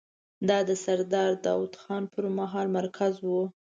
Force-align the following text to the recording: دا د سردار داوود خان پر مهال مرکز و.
دا 0.49 0.59
د 0.69 0.71
سردار 0.83 1.31
داوود 1.45 1.73
خان 1.81 2.03
پر 2.13 2.23
مهال 2.37 2.67
مرکز 2.77 3.13
و. 3.25 3.27